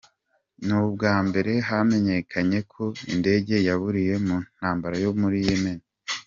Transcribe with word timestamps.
N’ubwa 0.65 1.13
mbere 1.27 1.51
hamenyekanye 1.69 2.59
ko 2.73 2.83
indege 3.13 3.55
yaburiye 3.67 4.15
mu 4.25 4.37
ntambara 4.55 4.95
yo 5.03 5.11
muri 5.21 5.37
Yemen. 5.47 5.79